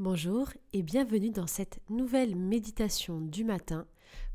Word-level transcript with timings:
Bonjour 0.00 0.48
et 0.72 0.84
bienvenue 0.84 1.32
dans 1.32 1.48
cette 1.48 1.80
nouvelle 1.90 2.36
méditation 2.36 3.20
du 3.20 3.42
matin 3.42 3.84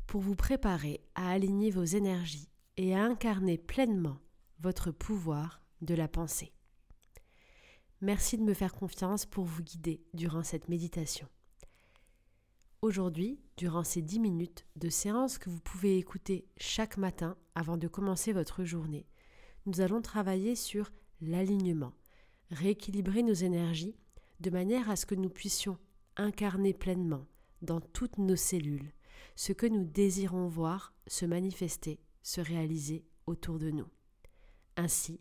pour 0.06 0.20
vous 0.20 0.36
préparer 0.36 1.00
à 1.14 1.30
aligner 1.30 1.70
vos 1.70 1.84
énergies 1.84 2.50
et 2.76 2.94
à 2.94 3.02
incarner 3.02 3.56
pleinement 3.56 4.18
votre 4.60 4.90
pouvoir 4.90 5.62
de 5.80 5.94
la 5.94 6.06
pensée. 6.06 6.52
Merci 8.02 8.36
de 8.36 8.42
me 8.42 8.52
faire 8.52 8.74
confiance 8.74 9.24
pour 9.24 9.44
vous 9.44 9.62
guider 9.62 10.04
durant 10.12 10.42
cette 10.42 10.68
méditation. 10.68 11.28
Aujourd'hui, 12.82 13.40
durant 13.56 13.84
ces 13.84 14.02
10 14.02 14.20
minutes 14.20 14.66
de 14.76 14.90
séance 14.90 15.38
que 15.38 15.48
vous 15.48 15.60
pouvez 15.60 15.96
écouter 15.96 16.46
chaque 16.58 16.98
matin 16.98 17.38
avant 17.54 17.78
de 17.78 17.88
commencer 17.88 18.34
votre 18.34 18.64
journée, 18.64 19.06
nous 19.64 19.80
allons 19.80 20.02
travailler 20.02 20.56
sur 20.56 20.92
l'alignement, 21.22 21.94
rééquilibrer 22.50 23.22
nos 23.22 23.32
énergies 23.32 23.96
de 24.44 24.50
manière 24.50 24.90
à 24.90 24.96
ce 24.96 25.06
que 25.06 25.14
nous 25.14 25.30
puissions 25.30 25.78
incarner 26.16 26.74
pleinement 26.74 27.26
dans 27.62 27.80
toutes 27.80 28.18
nos 28.18 28.36
cellules 28.36 28.92
ce 29.36 29.54
que 29.54 29.66
nous 29.66 29.84
désirons 29.84 30.48
voir 30.48 30.92
se 31.06 31.24
manifester, 31.24 31.98
se 32.22 32.42
réaliser 32.42 33.06
autour 33.26 33.58
de 33.58 33.70
nous. 33.70 33.88
Ainsi, 34.76 35.18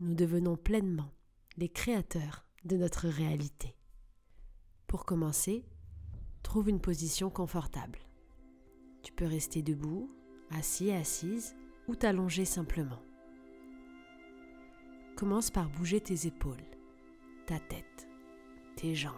nous 0.00 0.14
devenons 0.14 0.56
pleinement 0.56 1.12
les 1.56 1.68
créateurs 1.68 2.44
de 2.64 2.76
notre 2.76 3.08
réalité. 3.08 3.76
Pour 4.88 5.04
commencer, 5.04 5.64
trouve 6.42 6.68
une 6.68 6.80
position 6.80 7.30
confortable. 7.30 8.00
Tu 9.02 9.12
peux 9.12 9.26
rester 9.26 9.62
debout, 9.62 10.10
assis, 10.50 10.90
assise 10.90 11.54
ou 11.86 11.94
t'allonger 11.94 12.44
simplement. 12.44 13.00
Commence 15.16 15.52
par 15.52 15.70
bouger 15.70 16.00
tes 16.00 16.26
épaules, 16.26 16.64
ta 17.46 17.60
tête, 17.60 17.83
jambes 18.92 19.14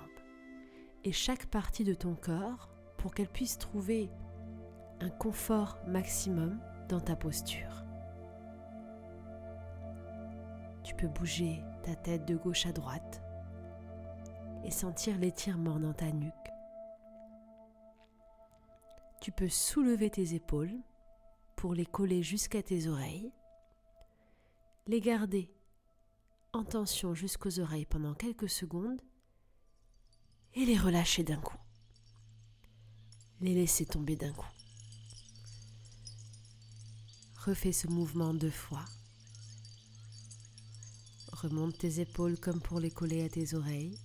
et 1.02 1.12
chaque 1.12 1.47
partie 1.47 1.84
de 1.84 1.95
ton 1.95 2.15
corps 2.15 2.69
pour 2.98 3.15
qu'elle 3.15 3.29
puisse 3.29 3.59
trouver 3.59 4.11
un 5.00 5.11
confort 5.11 5.78
maximum 5.86 6.61
dans 6.89 7.00
ta 7.00 7.17
posture. 7.17 7.84
Tu 10.84 10.95
peux 10.95 11.08
bouger 11.08 11.64
ta 11.83 11.97
tête 11.97 12.27
de 12.27 12.36
gauche 12.36 12.67
à 12.67 12.73
droite 12.73 13.23
et 14.64 14.70
sentir 14.70 15.19
l'étirement 15.19 15.78
dans 15.78 15.92
ta 15.92 16.11
nuque. 16.12 16.33
Tu 19.20 19.33
peux 19.33 19.48
soulever 19.48 20.11
tes 20.11 20.34
épaules 20.34 20.78
pour 21.56 21.75
les 21.75 21.86
coller 21.86 22.23
jusqu'à 22.23 22.62
tes 22.62 22.86
oreilles, 22.86 23.33
les 24.86 25.01
garder 25.01 25.51
en 26.53 26.64
tension 26.64 27.14
jusqu'aux 27.14 27.58
oreilles 27.61 27.86
pendant 27.86 28.14
quelques 28.14 28.48
secondes 28.48 29.01
et 30.55 30.64
les 30.64 30.78
relâcher 30.78 31.22
d'un 31.22 31.41
coup. 31.41 31.58
Les 33.41 33.55
laisser 33.55 33.84
tomber 33.84 34.16
d'un 34.16 34.33
coup. 34.33 34.47
Refais 37.44 37.72
ce 37.72 37.86
mouvement 37.86 38.34
deux 38.34 38.50
fois. 38.50 38.84
Remonte 41.33 41.78
tes 41.78 42.00
épaules 42.00 42.41
comme 42.41 42.61
pour 42.61 42.80
les 42.80 42.91
coller 42.91 43.22
à 43.24 43.28
tes 43.28 43.55
oreilles. 43.55 43.98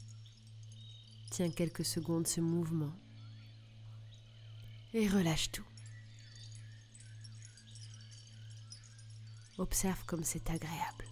Tiens 1.31 1.49
quelques 1.49 1.85
secondes 1.85 2.27
ce 2.27 2.41
mouvement. 2.41 2.93
Et 4.93 5.07
relâche 5.07 5.49
tout. 5.51 5.65
Observe 9.57 10.03
comme 10.05 10.23
c'est 10.23 10.49
agréable. 10.49 11.05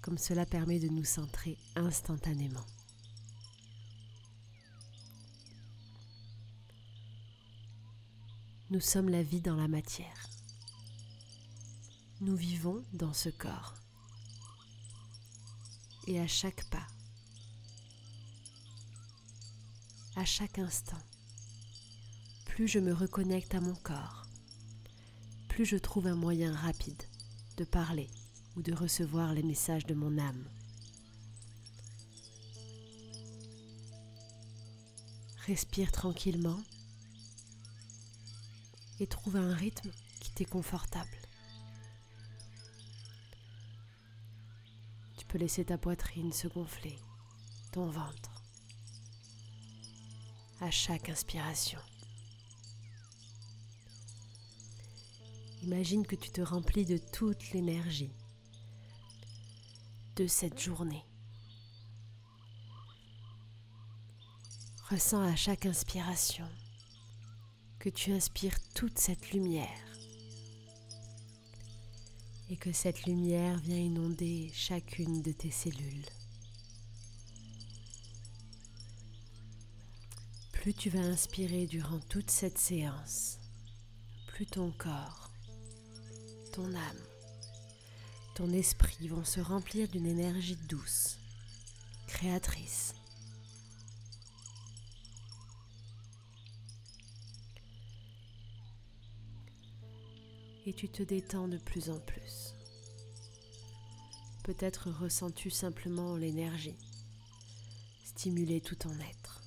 Comme 0.00 0.18
cela 0.18 0.46
permet 0.46 0.78
de 0.78 0.88
nous 0.88 1.04
centrer 1.04 1.58
instantanément. 1.74 2.64
Nous 8.74 8.80
sommes 8.80 9.08
la 9.08 9.22
vie 9.22 9.40
dans 9.40 9.54
la 9.54 9.68
matière. 9.68 10.28
Nous 12.20 12.34
vivons 12.34 12.82
dans 12.92 13.12
ce 13.12 13.28
corps. 13.28 13.76
Et 16.08 16.18
à 16.18 16.26
chaque 16.26 16.64
pas, 16.70 16.84
à 20.16 20.24
chaque 20.24 20.58
instant, 20.58 20.98
plus 22.46 22.66
je 22.66 22.80
me 22.80 22.92
reconnecte 22.92 23.54
à 23.54 23.60
mon 23.60 23.76
corps, 23.76 24.26
plus 25.46 25.64
je 25.64 25.76
trouve 25.76 26.08
un 26.08 26.16
moyen 26.16 26.52
rapide 26.52 27.04
de 27.56 27.62
parler 27.62 28.10
ou 28.56 28.62
de 28.62 28.74
recevoir 28.74 29.34
les 29.34 29.44
messages 29.44 29.86
de 29.86 29.94
mon 29.94 30.18
âme. 30.18 30.48
Respire 35.46 35.92
tranquillement 35.92 36.58
et 39.00 39.06
trouve 39.06 39.36
un 39.36 39.54
rythme 39.54 39.90
qui 40.20 40.30
t'est 40.32 40.44
confortable. 40.44 41.16
Tu 45.16 45.26
peux 45.26 45.38
laisser 45.38 45.64
ta 45.64 45.78
poitrine 45.78 46.32
se 46.32 46.48
gonfler, 46.48 46.98
ton 47.72 47.88
ventre, 47.90 48.42
à 50.60 50.70
chaque 50.70 51.08
inspiration. 51.08 51.80
Imagine 55.62 56.06
que 56.06 56.16
tu 56.16 56.30
te 56.30 56.40
remplis 56.40 56.84
de 56.84 56.98
toute 56.98 57.50
l'énergie 57.52 58.12
de 60.16 60.26
cette 60.26 60.60
journée. 60.60 61.04
Ressens 64.90 65.22
à 65.22 65.34
chaque 65.34 65.66
inspiration 65.66 66.48
que 67.84 67.90
tu 67.90 68.12
inspires 68.12 68.58
toute 68.72 68.98
cette 68.98 69.32
lumière 69.32 69.68
et 72.48 72.56
que 72.56 72.72
cette 72.72 73.04
lumière 73.04 73.58
vient 73.58 73.76
inonder 73.76 74.50
chacune 74.54 75.20
de 75.20 75.32
tes 75.32 75.50
cellules. 75.50 76.06
Plus 80.52 80.72
tu 80.72 80.88
vas 80.88 81.00
inspirer 81.00 81.66
durant 81.66 82.00
toute 82.08 82.30
cette 82.30 82.56
séance, 82.56 83.38
plus 84.28 84.46
ton 84.46 84.70
corps, 84.70 85.30
ton 86.54 86.74
âme, 86.74 87.04
ton 88.34 88.50
esprit 88.54 89.08
vont 89.08 89.26
se 89.26 89.40
remplir 89.40 89.88
d'une 89.88 90.06
énergie 90.06 90.56
douce, 90.70 91.18
créatrice, 92.06 92.94
et 100.66 100.72
tu 100.72 100.88
te 100.88 101.02
détends 101.02 101.48
de 101.48 101.58
plus 101.58 101.90
en 101.90 101.98
plus. 102.00 102.54
Peut-être 104.44 104.90
ressens-tu 104.90 105.50
simplement 105.50 106.16
l'énergie, 106.16 106.76
stimuler 108.04 108.60
tout 108.60 108.76
ton 108.76 108.98
être. 108.98 109.42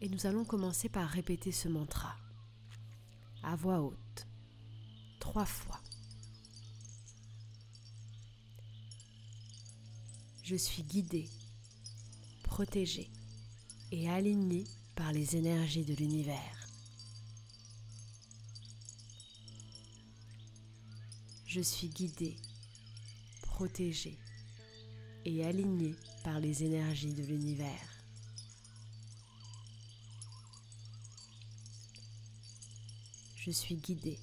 Et 0.00 0.08
nous 0.08 0.26
allons 0.26 0.44
commencer 0.44 0.88
par 0.88 1.08
répéter 1.08 1.52
ce 1.52 1.68
mantra 1.68 2.16
à 3.42 3.56
voix 3.56 3.80
haute, 3.80 4.26
trois 5.18 5.44
fois. 5.44 5.80
Je 10.42 10.56
suis 10.56 10.82
guidé, 10.82 11.28
protégé 12.42 13.10
et 13.92 14.10
aligné 14.10 14.64
par 14.96 15.12
les 15.12 15.36
énergies 15.36 15.84
de 15.84 15.94
l'univers. 15.94 16.59
Je 21.50 21.60
suis 21.60 21.88
guidé, 21.88 22.36
protégé 23.42 24.16
et 25.24 25.44
aligné 25.44 25.96
par 26.22 26.38
les 26.38 26.62
énergies 26.62 27.12
de 27.12 27.24
l'univers. 27.24 27.88
Je 33.34 33.50
suis 33.50 33.74
guidé, 33.74 34.20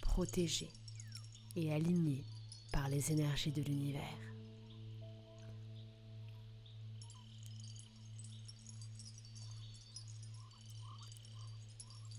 protégé 0.00 0.70
et 1.56 1.74
aligné 1.74 2.24
par 2.70 2.88
les 2.88 3.10
énergies 3.10 3.50
de 3.50 3.62
l'univers. 3.62 4.04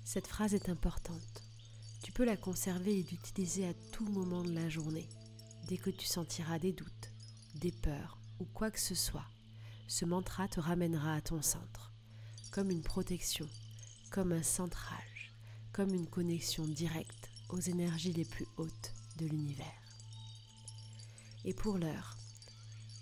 Cette 0.04 0.28
phrase 0.28 0.54
est 0.54 0.68
importante 0.68 1.39
la 2.24 2.38
conserver 2.38 3.00
et 3.00 3.04
l'utiliser 3.04 3.68
à 3.68 3.74
tout 3.92 4.06
moment 4.06 4.44
de 4.44 4.52
la 4.52 4.70
journée. 4.70 5.08
Dès 5.68 5.78
que 5.78 5.90
tu 5.90 6.06
sentiras 6.06 6.60
des 6.60 6.74
doutes, 6.74 7.12
des 7.56 7.72
peurs 7.72 8.18
ou 8.40 8.46
quoi 8.46 8.72
que 8.72 8.80
ce 8.80 8.96
soit, 8.96 9.28
ce 9.88 10.06
mantra 10.06 10.48
te 10.48 10.60
ramènera 10.60 11.16
à 11.16 11.22
ton 11.22 11.42
centre, 11.42 11.92
comme 12.52 12.72
une 12.72 12.84
protection, 12.84 13.48
comme 14.12 14.32
un 14.32 14.44
centrage, 14.44 15.34
comme 15.72 15.94
une 15.94 16.08
connexion 16.08 16.66
directe 16.66 17.30
aux 17.50 17.60
énergies 17.60 18.14
les 18.14 18.26
plus 18.26 18.48
hautes 18.58 18.94
de 19.18 19.26
l'univers. 19.26 19.66
Et 21.46 21.54
pour 21.54 21.78
l'heure, 21.78 22.18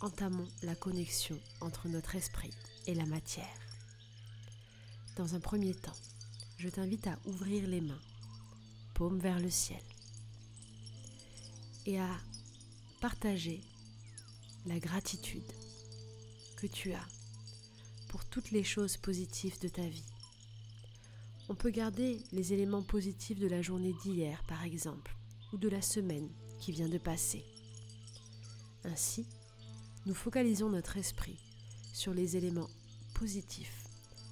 entamons 0.02 0.48
la 0.64 0.76
connexion 0.76 1.40
entre 1.60 1.88
notre 1.88 2.16
esprit 2.16 2.54
et 2.86 2.94
la 2.94 3.06
matière. 3.06 3.46
Dans 5.16 5.36
un 5.36 5.40
premier 5.40 5.74
temps, 5.74 5.98
je 6.58 6.70
t'invite 6.70 7.08
à 7.08 7.18
ouvrir 7.26 7.68
les 7.68 7.82
mains, 7.82 8.02
vers 9.06 9.40
le 9.40 9.50
ciel, 9.50 9.82
et 11.86 12.00
à 12.00 12.10
partager 13.00 13.62
la 14.66 14.80
gratitude 14.80 15.52
que 16.58 16.68
tu 16.68 16.94
as 16.94 17.08
pour 18.10 18.26
toutes 18.26 18.52
les 18.52 18.64
choses 18.64 18.98
positives 18.98 19.60
de 19.60 19.68
ta 19.68 19.88
vie. 19.88 20.04
On 21.48 21.56
peut 21.56 21.70
garder 21.70 22.18
les 22.32 22.54
éléments 22.54 22.82
positifs 22.82 23.40
de 23.40 23.48
la 23.48 23.62
journée 23.62 23.94
d'hier, 24.04 24.44
par 24.48 24.64
exemple, 24.64 25.16
ou 25.54 25.58
de 25.58 25.70
la 25.70 25.82
semaine 25.82 26.30
qui 26.60 26.72
vient 26.72 26.90
de 26.90 26.98
passer. 26.98 27.46
Ainsi, 28.84 29.26
nous 30.06 30.16
focalisons 30.16 30.70
notre 30.70 30.98
esprit 30.98 31.38
sur 31.94 32.14
les 32.14 32.36
éléments 32.36 32.70
positifs, 33.14 33.84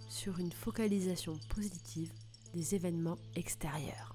sur 0.10 0.40
une 0.40 0.52
focalisation 0.52 1.40
positive 1.50 2.12
des 2.54 2.74
événements 2.76 3.18
extérieurs. 3.36 4.15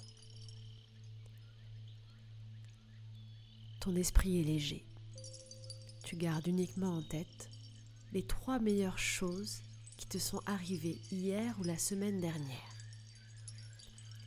Ton 3.80 3.96
esprit 3.96 4.38
est 4.38 4.44
léger. 4.44 4.84
Tu 6.04 6.16
gardes 6.16 6.46
uniquement 6.46 6.98
en 6.98 7.02
tête 7.02 7.48
les 8.12 8.22
trois 8.22 8.58
meilleures 8.58 8.98
choses 8.98 9.62
qui 9.96 10.06
te 10.06 10.18
sont 10.18 10.40
arrivées 10.44 11.00
hier 11.10 11.54
ou 11.58 11.64
la 11.64 11.78
semaine 11.78 12.20
dernière. 12.20 12.74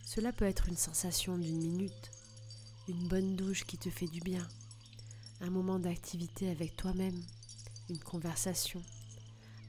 Cela 0.03 0.33
peut 0.33 0.45
être 0.45 0.69
une 0.69 0.77
sensation 0.77 1.37
d'une 1.37 1.59
minute, 1.59 2.11
une 2.87 3.07
bonne 3.07 3.35
douche 3.35 3.63
qui 3.65 3.77
te 3.77 3.91
fait 3.91 4.07
du 4.07 4.21
bien, 4.21 4.47
un 5.39 5.51
moment 5.51 5.77
d'activité 5.77 6.49
avec 6.49 6.75
toi-même, 6.75 7.21
une 7.89 7.99
conversation, 7.99 8.81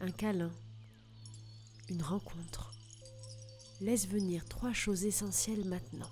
un 0.01 0.11
câlin, 0.11 0.53
une 1.91 2.03
rencontre. 2.03 2.73
Laisse 3.83 4.09
venir 4.09 4.47
trois 4.49 4.73
choses 4.73 5.05
essentielles 5.05 5.65
maintenant. 5.67 6.11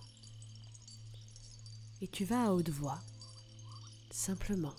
Et 2.03 2.09
tu 2.09 2.27
vas 2.27 2.49
à 2.49 2.53
haute 2.53 2.69
voix, 2.69 3.01
simplement, 4.13 4.75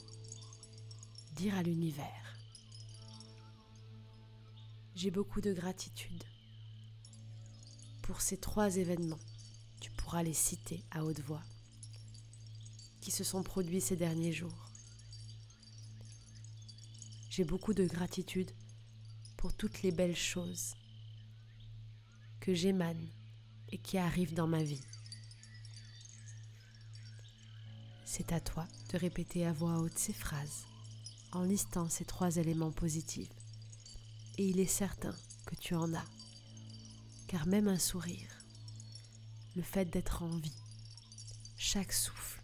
dire 1.35 1.57
à 1.57 1.63
l'univers, 1.63 2.37
j'ai 4.95 5.09
beaucoup 5.09 5.41
de 5.41 5.51
gratitude 5.51 6.23
pour 8.03 8.21
ces 8.21 8.37
trois 8.37 8.77
événements. 8.77 9.19
Tu 9.81 9.89
pourras 9.91 10.21
les 10.21 10.33
citer 10.33 10.85
à 10.91 11.03
haute 11.03 11.19
voix 11.21 11.41
qui 13.01 13.09
se 13.09 13.23
sont 13.23 13.41
produits 13.41 13.81
ces 13.81 13.95
derniers 13.95 14.31
jours. 14.31 14.69
J'ai 17.31 17.43
beaucoup 17.43 17.73
de 17.73 17.85
gratitude 17.85 18.51
pour 19.35 19.51
toutes 19.53 19.81
les 19.81 19.91
belles 19.91 20.15
choses 20.15 20.75
que 22.39 22.53
j'émane 22.53 23.09
et 23.69 23.79
qui 23.79 23.97
arrivent 23.97 24.35
dans 24.35 24.47
ma 24.47 24.61
vie. 24.61 24.83
C'est 28.15 28.31
à 28.31 28.39
toi 28.39 28.67
de 28.91 28.99
répéter 28.99 29.43
à 29.43 29.51
voix 29.51 29.79
haute 29.79 29.97
ces 29.97 30.13
phrases 30.13 30.65
en 31.31 31.41
listant 31.41 31.89
ces 31.89 32.05
trois 32.05 32.35
éléments 32.35 32.71
positifs. 32.71 33.33
Et 34.37 34.45
il 34.45 34.59
est 34.59 34.67
certain 34.67 35.15
que 35.47 35.55
tu 35.55 35.73
en 35.73 35.91
as, 35.95 36.05
car 37.27 37.47
même 37.47 37.67
un 37.67 37.79
sourire, 37.79 38.29
le 39.55 39.63
fait 39.63 39.85
d'être 39.85 40.21
en 40.21 40.29
vie, 40.29 40.53
chaque 41.57 41.91
souffle, 41.91 42.43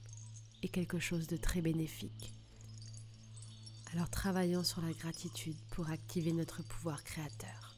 est 0.63 0.69
quelque 0.69 0.97
chose 0.97 1.27
de 1.27 1.37
très 1.37 1.61
bénéfique. 1.61 2.33
Alors 3.93 4.09
travaillons 4.09 4.63
sur 4.63 4.81
la 4.81 4.93
gratitude 4.93 5.57
pour 5.69 5.91
activer 5.91 6.33
notre 6.33 6.63
pouvoir 6.63 7.03
créateur. 7.03 7.75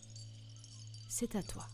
C'est 1.10 1.36
à 1.36 1.44
toi. 1.44 1.68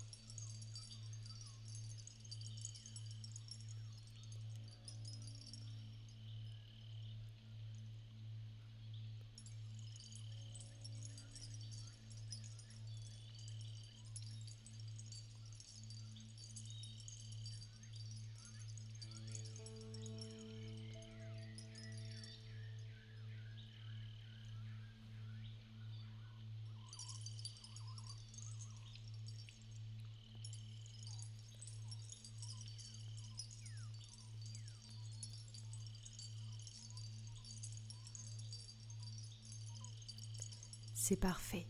C'est 41.07 41.15
parfait. 41.15 41.65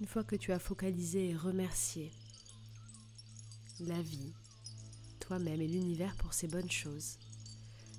Une 0.00 0.06
fois 0.06 0.22
que 0.22 0.36
tu 0.36 0.52
as 0.52 0.60
focalisé 0.60 1.30
et 1.30 1.36
remercié 1.36 2.12
la 3.80 4.00
vie, 4.00 4.32
toi-même 5.18 5.60
et 5.60 5.66
l'univers 5.66 6.14
pour 6.18 6.34
ces 6.34 6.46
bonnes 6.46 6.70
choses, 6.70 7.18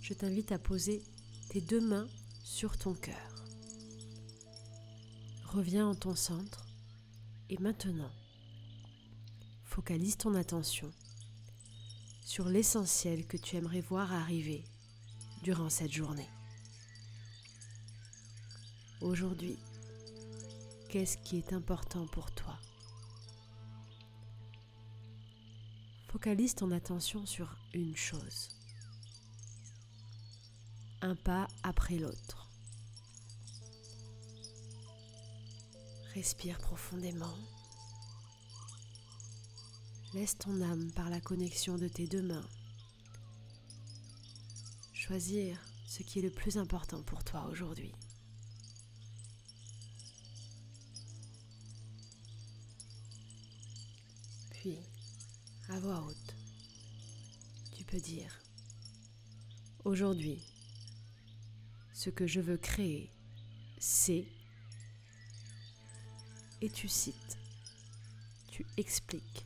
je 0.02 0.14
t'invite 0.14 0.54
à 0.54 0.60
poser 0.60 1.04
tes 1.50 1.60
deux 1.60 1.82
mains 1.82 2.08
sur 2.46 2.78
ton 2.78 2.94
cœur. 2.94 3.46
Reviens 5.50 5.86
en 5.86 5.96
ton 5.96 6.16
centre 6.16 6.66
et 7.50 7.58
maintenant, 7.58 8.12
focalise 9.66 10.16
ton 10.16 10.36
attention 10.36 10.90
sur 12.24 12.48
l'essentiel 12.48 13.28
que 13.28 13.36
tu 13.36 13.58
aimerais 13.58 13.82
voir 13.82 14.14
arriver 14.14 14.64
durant 15.44 15.70
cette 15.70 15.92
journée. 15.92 16.30
Aujourd'hui, 19.04 19.60
qu'est-ce 20.90 21.18
qui 21.18 21.38
est 21.38 21.54
important 21.54 22.08
pour 22.08 22.32
toi? 22.32 22.58
Focalise 26.08 26.56
ton 26.56 26.72
attention 26.72 27.26
sur 27.26 27.56
une 27.74 27.96
chose. 27.96 28.50
Un 31.02 31.16
pas 31.16 31.48
après 31.64 31.98
l'autre. 31.98 32.50
Respire 36.16 36.60
profondément. 36.60 37.38
Laisse 40.14 40.38
ton 40.38 40.62
âme 40.62 40.92
par 40.92 41.10
la 41.10 41.20
connexion 41.20 41.78
de 41.78 41.88
tes 41.88 42.08
deux 42.08 42.22
mains 42.22 42.48
choisir 44.94 45.58
ce 45.86 46.02
qui 46.02 46.20
est 46.20 46.22
le 46.22 46.30
plus 46.30 46.58
important 46.58 47.04
pour 47.04 47.26
toi 47.26 47.46
aujourd'hui. 47.52 47.92
Puis, 54.64 54.80
à 55.68 55.78
voix 55.78 56.00
haute, 56.08 56.36
tu 57.76 57.84
peux 57.84 58.00
dire, 58.00 58.40
aujourd'hui, 59.84 60.42
ce 61.92 62.10
que 62.10 62.26
je 62.26 62.40
veux 62.40 62.56
créer, 62.56 63.12
c'est, 63.78 64.26
et 66.62 66.70
tu 66.70 66.88
cites, 66.88 67.38
tu 68.48 68.66
expliques 68.78 69.46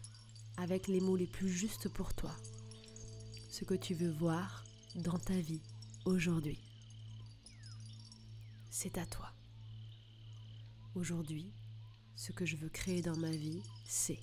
avec 0.56 0.88
les 0.88 1.00
mots 1.00 1.16
les 1.16 1.26
plus 1.26 1.50
justes 1.50 1.90
pour 1.90 2.14
toi 2.14 2.36
ce 3.50 3.66
que 3.66 3.74
tu 3.74 3.96
veux 3.96 4.12
voir 4.12 4.64
dans 4.94 5.18
ta 5.18 5.40
vie 5.40 5.64
aujourd'hui. 6.06 6.60
C'est 8.70 9.00
à 9.00 9.06
toi. 9.08 9.32
Aujourd'hui, 10.94 11.52
ce 12.16 12.32
que 12.34 12.46
je 12.46 12.56
veux 12.56 12.70
créer 12.70 13.02
dans 13.02 13.18
ma 13.18 13.32
vie, 13.32 13.64
c'est. 13.88 14.20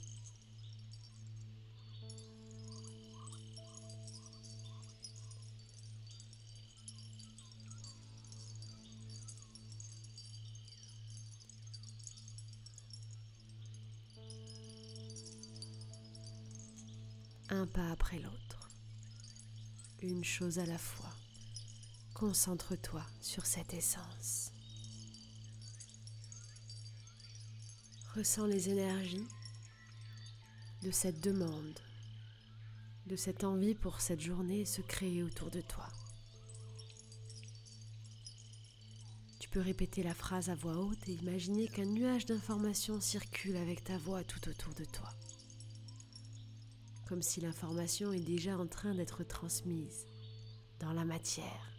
Un 17.55 17.67
pas 17.67 17.91
après 17.91 18.19
l'autre, 18.19 18.71
une 20.03 20.25
chose 20.25 20.59
à 20.59 20.67
la 20.67 20.79
fois. 20.79 21.11
Concentre-toi 22.15 23.03
sur 23.21 23.47
cette 23.47 23.75
essence. 23.75 24.53
Ressens 28.15 28.47
les 28.47 28.69
énergies 28.69 29.27
de 30.83 30.91
cette 30.91 31.21
demande, 31.21 31.81
de 33.07 33.17
cette 33.17 33.45
envie 33.45 33.75
pour 33.75 34.01
cette 34.01 34.21
journée 34.21 34.65
se 34.65 34.83
créer 34.83 35.23
autour 35.23 35.51
de 35.51 35.61
toi. 35.61 35.89
peux 39.55 39.61
répéter 39.61 40.03
la 40.03 40.15
phrase 40.15 40.51
à 40.51 40.57
voix 40.57 40.79
haute 40.79 41.09
et 41.09 41.13
imaginer 41.13 41.69
qu'un 41.69 41.85
nuage 41.85 42.27
d'informations 42.27 43.01
circule 43.01 43.55
avec 43.55 43.85
ta 43.85 43.97
voix 43.99 44.25
tout 44.25 44.49
autour 44.49 44.75
de 44.75 44.85
toi. 44.85 45.09
Comme 47.09 47.23
si 47.23 47.41
l'information 47.41 48.13
est 48.13 48.21
déjà 48.21 48.59
en 48.59 48.67
train 48.67 48.95
d'être 48.95 49.25
transmise 49.25 50.07
dans 50.81 50.93
la 50.93 51.05
matière. 51.05 51.71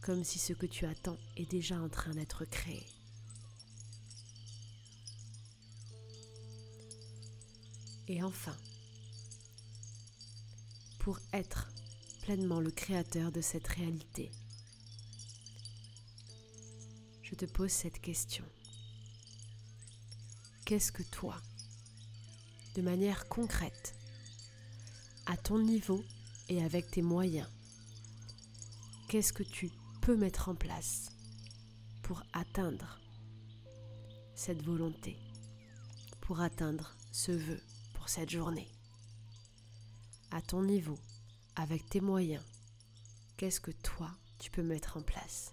Comme 0.00 0.24
si 0.24 0.38
ce 0.38 0.52
que 0.52 0.66
tu 0.66 0.86
attends 0.86 1.18
est 1.36 1.50
déjà 1.50 1.80
en 1.80 1.88
train 1.88 2.12
d'être 2.12 2.44
créé. 2.44 2.86
Et 8.06 8.22
enfin, 8.22 8.56
pour 10.98 11.20
être 11.32 11.68
pleinement 12.22 12.60
le 12.60 12.70
créateur 12.70 13.30
de 13.32 13.42
cette 13.42 13.66
réalité, 13.68 14.30
je 17.22 17.34
te 17.34 17.44
pose 17.44 17.70
cette 17.70 18.00
question. 18.00 18.46
Qu'est-ce 20.64 20.90
que 20.90 21.02
toi, 21.02 21.36
de 22.74 22.82
manière 22.82 23.28
concrète, 23.28 23.94
à 25.26 25.36
ton 25.36 25.58
niveau 25.58 26.04
et 26.48 26.62
avec 26.62 26.90
tes 26.90 27.02
moyens, 27.02 27.48
qu'est-ce 29.08 29.32
que 29.32 29.42
tu 29.42 29.70
peux 30.00 30.16
mettre 30.16 30.48
en 30.48 30.54
place 30.54 31.10
pour 32.02 32.22
atteindre 32.32 32.98
cette 34.34 34.62
volonté, 34.62 35.16
pour 36.20 36.40
atteindre 36.40 36.96
ce 37.12 37.32
vœu 37.32 37.60
pour 37.94 38.08
cette 38.08 38.30
journée? 38.30 38.68
À 40.30 40.40
ton 40.42 40.62
niveau, 40.62 40.98
avec 41.56 41.88
tes 41.88 42.00
moyens, 42.00 42.44
qu'est-ce 43.36 43.60
que 43.60 43.70
toi, 43.70 44.10
tu 44.38 44.50
peux 44.50 44.62
mettre 44.62 44.96
en 44.96 45.02
place? 45.02 45.52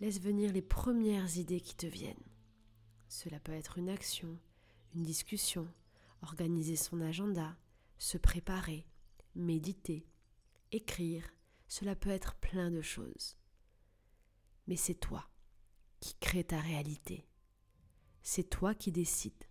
Laisse 0.00 0.20
venir 0.20 0.52
les 0.52 0.62
premières 0.62 1.36
idées 1.36 1.60
qui 1.60 1.74
te 1.74 1.86
viennent. 1.86 2.16
Cela 3.08 3.38
peut 3.40 3.52
être 3.52 3.76
une 3.76 3.90
action, 3.90 4.38
une 4.94 5.02
discussion, 5.02 5.68
organiser 6.22 6.76
son 6.76 7.00
agenda, 7.00 7.56
se 7.98 8.18
préparer, 8.18 8.86
méditer, 9.34 10.06
écrire, 10.72 11.24
cela 11.68 11.94
peut 11.94 12.10
être 12.10 12.34
plein 12.36 12.70
de 12.70 12.82
choses. 12.82 13.36
Mais 14.66 14.76
c'est 14.76 14.94
toi 14.94 15.28
qui 16.00 16.14
crée 16.14 16.44
ta 16.44 16.60
réalité. 16.60 17.26
C'est 18.22 18.48
toi 18.48 18.74
qui 18.74 18.92
décides. 18.92 19.44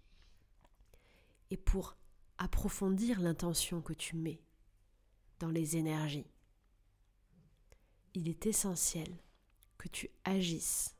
Et 1.50 1.58
pour 1.58 1.98
approfondir 2.38 3.20
l'intention 3.20 3.82
que 3.82 3.94
tu 3.94 4.16
mets 4.16 4.42
dans 5.40 5.50
les 5.50 5.78
énergies, 5.78 6.32
il 8.14 8.28
est 8.28 8.46
essentiel 8.46 9.24
que 9.78 9.88
tu 9.88 10.10
agisses, 10.26 10.96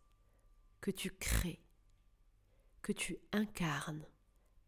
que 0.82 0.92
tu 0.92 1.12
crées, 1.12 1.62
que 2.82 2.94
tu 2.94 3.18
incarnes 3.32 4.06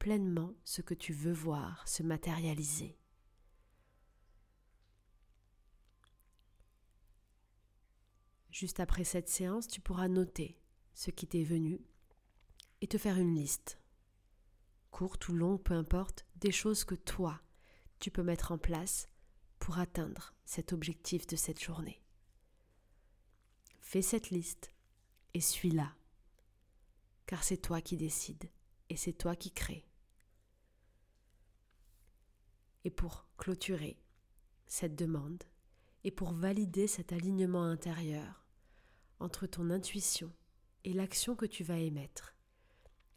pleinement 0.01 0.55
ce 0.63 0.81
que 0.81 0.96
tu 0.96 1.13
veux 1.13 1.31
voir 1.31 1.88
se 1.88 2.01
matérialiser. 2.01 2.98
Juste 8.50 8.79
après 8.79 9.03
cette 9.03 9.29
séance, 9.29 9.67
tu 9.67 9.79
pourras 9.79 10.08
noter 10.08 10.60
ce 10.96 11.12
qui 11.12 11.27
t'est 11.27 11.43
venu 11.43 11.86
et 12.81 12.88
te 12.88 12.98
faire 12.98 13.20
une 13.20 13.36
liste, 13.36 13.79
courte 14.89 15.29
ou 15.29 15.34
longue, 15.34 15.62
peu 15.62 15.75
importe, 15.75 16.25
des 16.38 16.51
choses 16.51 16.84
que 16.84 16.96
toi, 16.96 17.39
tu 18.00 18.10
peux 18.10 18.24
mettre 18.24 18.51
en 18.51 18.58
place 18.58 19.08
pour 19.60 19.77
atteindre 19.77 20.34
cet 20.46 20.74
objectif 20.74 21.27
de 21.27 21.36
cette 21.36 21.62
journée. 21.62 22.01
Fais 23.81 24.01
cette 24.01 24.31
liste 24.31 24.74
et 25.36 25.41
suis-la, 25.41 25.96
car 27.27 27.43
c'est 27.43 27.58
toi 27.58 27.81
qui 27.81 27.98
décides 27.98 28.50
et 28.89 28.98
c'est 28.98 29.13
toi 29.13 29.36
qui 29.36 29.51
crée. 29.51 29.86
Et 32.83 32.89
pour 32.89 33.27
clôturer 33.38 34.01
cette 34.65 34.95
demande 34.95 35.43
et 36.03 36.11
pour 36.11 36.31
valider 36.31 36.88
cet 36.88 37.11
alignement 37.13 37.63
intérieur 37.63 38.45
entre 39.19 39.45
ton 39.45 39.69
intuition 39.69 40.31
et 40.83 40.93
l'action 40.93 41.35
que 41.35 41.45
tu 41.45 41.63
vas 41.63 41.77
émettre, 41.77 42.35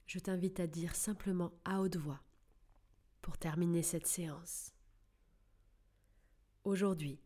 je 0.06 0.18
t'invite 0.18 0.60
à 0.60 0.66
dire 0.66 0.94
simplement 0.94 1.52
à 1.64 1.80
haute 1.80 1.96
voix 1.96 2.20
pour 3.22 3.38
terminer 3.38 3.82
cette 3.82 4.06
séance. 4.06 4.74
Aujourd'hui, 6.64 7.20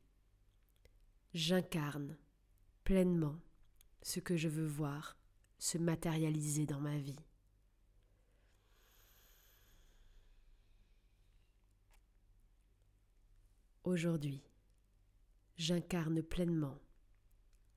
j'incarne 1.35 2.16
pleinement 2.85 3.40
ce 4.02 4.21
que 4.21 4.37
je 4.37 4.49
veux 4.49 4.66
voir 4.66 5.16
se 5.59 5.76
matérialiser 5.76 6.66
dans 6.66 6.80
ma 6.80 6.99
vie. 6.99 7.18
Aujourd'hui, 13.88 14.42
j'incarne 15.57 16.23
pleinement 16.23 16.78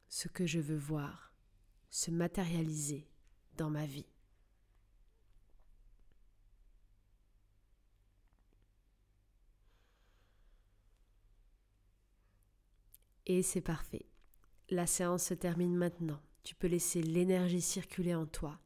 ce 0.09 0.27
que 0.27 0.45
je 0.45 0.59
veux 0.59 0.75
voir 0.75 1.33
se 1.89 2.11
matérialiser 2.11 3.07
dans 3.55 3.69
ma 3.69 3.85
vie. 3.85 4.09
Et 13.25 13.41
c'est 13.41 13.61
parfait. 13.61 14.05
La 14.69 14.87
séance 14.87 15.23
se 15.23 15.33
termine 15.33 15.77
maintenant. 15.77 16.19
Tu 16.43 16.55
peux 16.55 16.67
laisser 16.67 17.01
l'énergie 17.01 17.61
circuler 17.61 18.15
en 18.15 18.25
toi 18.25 18.59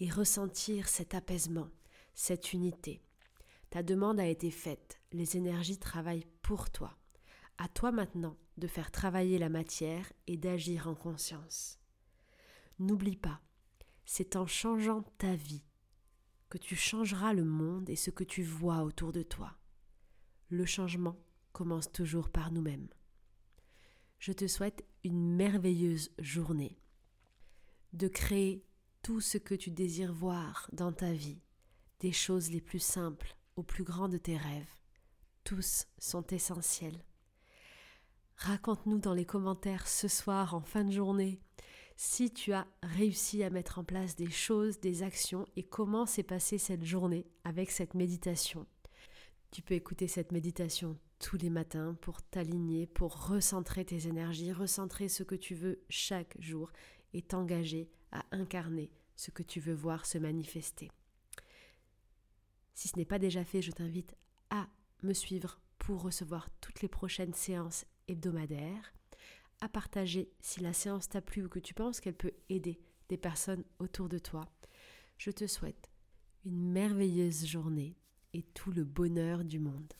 et 0.00 0.10
ressentir 0.10 0.88
cet 0.88 1.14
apaisement, 1.14 1.70
cette 2.14 2.52
unité. 2.52 3.00
Ta 3.70 3.84
demande 3.84 4.18
a 4.18 4.26
été 4.26 4.50
faite, 4.50 5.00
les 5.12 5.36
énergies 5.36 5.78
travaillent 5.78 6.26
toi. 6.70 6.96
À 7.58 7.68
toi 7.68 7.92
maintenant 7.92 8.36
de 8.56 8.66
faire 8.66 8.90
travailler 8.90 9.38
la 9.38 9.48
matière 9.48 10.12
et 10.26 10.36
d'agir 10.36 10.88
en 10.88 10.94
conscience. 10.94 11.78
N'oublie 12.78 13.16
pas, 13.16 13.40
c'est 14.04 14.36
en 14.36 14.46
changeant 14.46 15.02
ta 15.18 15.34
vie 15.34 15.64
que 16.48 16.58
tu 16.58 16.74
changeras 16.74 17.32
le 17.32 17.44
monde 17.44 17.88
et 17.88 17.96
ce 17.96 18.10
que 18.10 18.24
tu 18.24 18.42
vois 18.42 18.82
autour 18.82 19.12
de 19.12 19.22
toi. 19.22 19.56
Le 20.48 20.66
changement 20.66 21.16
commence 21.52 21.92
toujours 21.92 22.30
par 22.30 22.50
nous-mêmes 22.50 22.88
je 24.20 24.32
te 24.32 24.46
souhaite 24.46 24.84
une 25.02 25.34
merveilleuse 25.34 26.10
journée, 26.18 26.78
de 27.94 28.06
créer 28.06 28.62
tout 29.02 29.20
ce 29.20 29.38
que 29.38 29.54
tu 29.54 29.70
désires 29.70 30.12
voir 30.12 30.68
dans 30.72 30.92
ta 30.92 31.10
vie, 31.10 31.40
des 32.00 32.12
choses 32.12 32.50
les 32.50 32.60
plus 32.60 32.78
simples 32.78 33.34
aux 33.56 33.62
plus 33.62 33.82
grands 33.82 34.10
de 34.10 34.18
tes 34.18 34.36
rêves. 34.36 34.79
Tous 35.44 35.86
sont 35.98 36.26
essentiels. 36.28 37.04
Raconte-nous 38.36 38.98
dans 38.98 39.14
les 39.14 39.26
commentaires 39.26 39.88
ce 39.88 40.08
soir 40.08 40.54
en 40.54 40.62
fin 40.62 40.84
de 40.84 40.92
journée 40.92 41.40
si 41.96 42.30
tu 42.30 42.54
as 42.54 42.66
réussi 42.82 43.42
à 43.42 43.50
mettre 43.50 43.78
en 43.78 43.84
place 43.84 44.16
des 44.16 44.30
choses, 44.30 44.80
des 44.80 45.02
actions 45.02 45.46
et 45.56 45.62
comment 45.62 46.06
s'est 46.06 46.22
passée 46.22 46.56
cette 46.56 46.84
journée 46.84 47.26
avec 47.44 47.70
cette 47.70 47.92
méditation. 47.92 48.66
Tu 49.50 49.60
peux 49.60 49.74
écouter 49.74 50.08
cette 50.08 50.32
méditation 50.32 50.96
tous 51.18 51.36
les 51.36 51.50
matins 51.50 51.98
pour 52.00 52.22
t'aligner, 52.22 52.86
pour 52.86 53.28
recentrer 53.28 53.84
tes 53.84 54.06
énergies, 54.06 54.52
recentrer 54.52 55.08
ce 55.08 55.22
que 55.22 55.34
tu 55.34 55.54
veux 55.54 55.84
chaque 55.90 56.34
jour 56.40 56.72
et 57.12 57.20
t'engager 57.20 57.90
à 58.12 58.24
incarner 58.32 58.90
ce 59.16 59.30
que 59.30 59.42
tu 59.42 59.60
veux 59.60 59.74
voir 59.74 60.06
se 60.06 60.16
manifester. 60.16 60.90
Si 62.72 62.88
ce 62.88 62.96
n'est 62.96 63.04
pas 63.04 63.18
déjà 63.18 63.44
fait, 63.44 63.60
je 63.60 63.72
t'invite 63.72 64.16
me 65.02 65.12
suivre 65.12 65.60
pour 65.78 66.02
recevoir 66.02 66.48
toutes 66.60 66.82
les 66.82 66.88
prochaines 66.88 67.34
séances 67.34 67.84
hebdomadaires, 68.08 68.92
à 69.60 69.68
partager 69.68 70.30
si 70.40 70.60
la 70.60 70.72
séance 70.72 71.08
t'a 71.08 71.20
plu 71.20 71.44
ou 71.44 71.48
que 71.48 71.58
tu 71.58 71.74
penses 71.74 72.00
qu'elle 72.00 72.14
peut 72.14 72.32
aider 72.48 72.80
des 73.08 73.16
personnes 73.16 73.64
autour 73.78 74.08
de 74.08 74.18
toi. 74.18 74.48
Je 75.18 75.30
te 75.30 75.46
souhaite 75.46 75.90
une 76.44 76.72
merveilleuse 76.72 77.46
journée 77.46 77.96
et 78.32 78.42
tout 78.42 78.70
le 78.70 78.84
bonheur 78.84 79.44
du 79.44 79.58
monde. 79.58 79.92